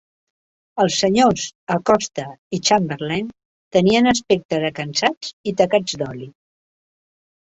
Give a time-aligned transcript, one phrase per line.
[0.83, 1.41] Els senyors
[1.73, 2.23] Acosta
[2.57, 3.27] i Chamberlain
[3.77, 6.29] tenien aspecte de cansats i tacats d'oli.